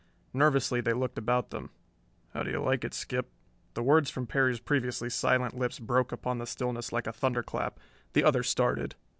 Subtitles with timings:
[0.33, 1.69] Nervously they looked about them.
[2.33, 3.29] "How do you like it, Skip?"
[3.75, 7.79] The words from Perry's previously silent lips broke upon the stillness like a thunderclap.
[8.13, 8.95] The other started.